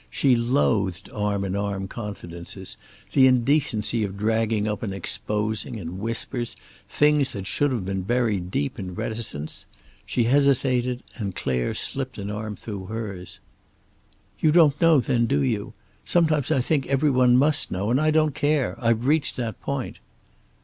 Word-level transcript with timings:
She 0.09 0.35
loathed 0.35 1.11
arm 1.13 1.43
in 1.45 1.55
arm 1.55 1.87
confidences, 1.87 2.75
the 3.11 3.27
indecency 3.27 4.03
of 4.03 4.17
dragging 4.17 4.67
up 4.67 4.81
and 4.81 4.95
exposing, 4.95 5.75
in 5.75 5.99
whispers, 5.99 6.55
things 6.89 7.33
that 7.33 7.45
should 7.45 7.71
have 7.71 7.85
been 7.85 8.01
buried 8.01 8.49
deep 8.49 8.79
in 8.79 8.95
reticence. 8.95 9.67
She 10.03 10.23
hesitated, 10.23 11.03
and 11.17 11.35
Clare 11.35 11.75
slipped 11.75 12.17
an 12.17 12.31
arm 12.31 12.55
through 12.55 12.87
hers. 12.87 13.39
"You 14.39 14.51
don't 14.51 14.81
know, 14.81 14.99
then, 15.01 15.27
do 15.27 15.43
you? 15.43 15.75
Sometimes 16.03 16.49
I 16.51 16.61
think 16.61 16.87
every 16.87 17.11
one 17.11 17.37
must 17.37 17.69
know. 17.69 17.91
And 17.91 18.01
I 18.01 18.09
don't 18.09 18.33
care. 18.33 18.75
I've 18.83 19.05
reached 19.05 19.35
that 19.35 19.61
point." 19.61 19.99